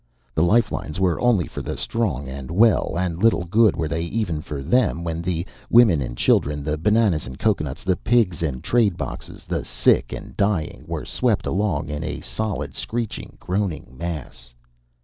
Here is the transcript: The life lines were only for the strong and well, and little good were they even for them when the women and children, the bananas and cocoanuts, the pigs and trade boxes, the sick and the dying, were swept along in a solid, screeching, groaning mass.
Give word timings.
The 0.33 0.41
life 0.41 0.71
lines 0.71 0.99
were 0.99 1.21
only 1.21 1.45
for 1.45 1.61
the 1.61 1.77
strong 1.77 2.27
and 2.27 2.49
well, 2.49 2.95
and 2.97 3.21
little 3.21 3.43
good 3.43 3.75
were 3.77 3.87
they 3.87 4.01
even 4.01 4.41
for 4.41 4.63
them 4.63 5.03
when 5.03 5.21
the 5.21 5.45
women 5.69 6.01
and 6.01 6.17
children, 6.17 6.63
the 6.63 6.75
bananas 6.75 7.27
and 7.27 7.37
cocoanuts, 7.37 7.83
the 7.83 7.95
pigs 7.97 8.41
and 8.41 8.63
trade 8.63 8.97
boxes, 8.97 9.43
the 9.45 9.63
sick 9.63 10.11
and 10.11 10.29
the 10.29 10.33
dying, 10.33 10.85
were 10.87 11.05
swept 11.05 11.45
along 11.45 11.89
in 11.89 12.03
a 12.03 12.19
solid, 12.21 12.73
screeching, 12.73 13.37
groaning 13.39 13.95
mass. 13.95 14.55